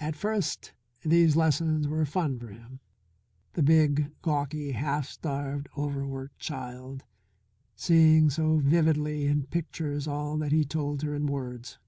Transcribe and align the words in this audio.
At 0.00 0.16
first 0.16 0.72
these 1.02 1.36
lessons 1.36 1.86
were 1.86 2.04
fun 2.04 2.40
for 2.40 2.48
him; 2.48 2.80
the 3.52 3.62
big, 3.62 4.10
gawky, 4.20 4.72
half 4.72 5.06
starved, 5.08 5.68
overworked 5.78 6.40
child 6.40 7.04
seeing 7.76 8.30
so 8.30 8.56
vividly 8.56 9.26
in 9.28 9.44
pictures 9.46 10.08
all 10.08 10.36
that 10.38 10.50
he 10.50 10.64
told 10.64 11.02
her 11.02 11.14
in 11.14 11.26
words. 11.26 11.78